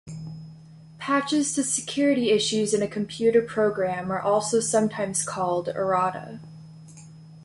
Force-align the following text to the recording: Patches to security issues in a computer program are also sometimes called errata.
Patches 0.97 1.53
to 1.53 1.63
security 1.63 2.31
issues 2.31 2.73
in 2.73 2.81
a 2.81 2.87
computer 2.87 3.39
program 3.39 4.11
are 4.11 4.19
also 4.19 4.59
sometimes 4.59 5.23
called 5.23 5.67
errata. 5.69 6.39